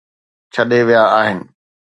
ڇڏي 0.53 0.79
ويا 0.87 1.03
آهن 1.19 1.39